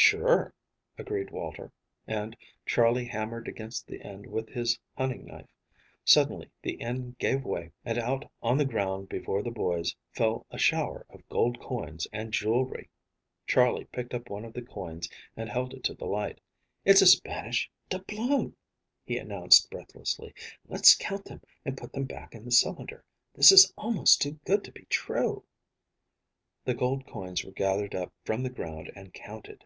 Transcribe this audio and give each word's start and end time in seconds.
"Sure," 0.00 0.54
agreed 0.96 1.32
Walter, 1.32 1.72
and 2.06 2.36
Charley 2.64 3.04
hammered 3.04 3.48
against 3.48 3.86
the 3.88 4.00
end 4.00 4.26
with 4.26 4.48
his 4.48 4.78
hunting 4.96 5.26
knife. 5.26 5.48
Suddenly 6.04 6.52
the 6.62 6.80
end 6.80 7.18
gave 7.18 7.44
way 7.44 7.72
and 7.84 7.98
out 7.98 8.30
on 8.40 8.56
the 8.56 8.64
ground 8.64 9.08
before 9.08 9.42
the 9.42 9.50
boys 9.50 9.96
fell 10.12 10.46
a 10.52 10.56
shower 10.58 11.04
of 11.10 11.28
gold 11.28 11.60
coins 11.60 12.06
and 12.12 12.32
jewelry. 12.32 12.88
Charley 13.48 13.86
picked 13.86 14.14
up 14.14 14.30
one 14.30 14.44
of 14.44 14.52
the 14.52 14.62
coins 14.62 15.08
and 15.36 15.48
held 15.48 15.74
it 15.74 15.82
to 15.84 15.94
the 15.94 16.06
light. 16.06 16.40
"It's 16.84 17.02
a 17.02 17.06
Spanish 17.06 17.68
doubloon," 17.90 18.54
he 19.04 19.18
announced 19.18 19.68
breathlessly. 19.68 20.32
"Let's 20.68 20.94
count 20.94 21.24
them 21.24 21.42
and 21.64 21.76
put 21.76 21.92
them 21.92 22.04
back 22.04 22.36
in 22.36 22.44
the 22.44 22.52
cylinder. 22.52 23.04
This 23.34 23.50
is 23.50 23.74
almost 23.76 24.22
too 24.22 24.38
good 24.46 24.62
to 24.62 24.70
be 24.72 24.84
true." 24.84 25.44
The 26.64 26.74
gold 26.74 27.04
coins 27.08 27.44
were 27.44 27.52
gathered 27.52 27.96
up 27.96 28.12
from 28.24 28.44
the 28.44 28.48
ground 28.48 28.92
and 28.94 29.12
counted. 29.12 29.64